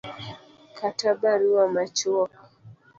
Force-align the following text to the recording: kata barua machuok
kata 0.77 1.09
barua 1.21 1.63
machuok 1.73 2.31